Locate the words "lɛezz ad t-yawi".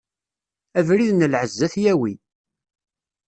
1.33-2.13